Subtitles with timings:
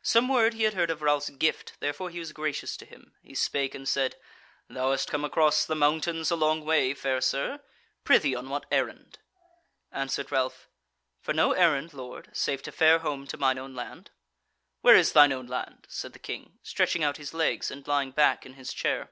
[0.00, 3.34] Some word he had heard of Ralph's gift, therefore he was gracious to him; he
[3.34, 4.16] spake and said:
[4.70, 7.60] "Thou hast come across the mountains a long way, fair Sir;
[8.02, 9.18] prithee on what errand?"
[9.92, 10.66] Answered Ralph:
[11.20, 14.10] "For no errand, lord, save to fare home to mine own land."
[14.80, 18.46] "Where is thine own land?" said the King, stretching out his legs and lying back
[18.46, 19.10] in his chair.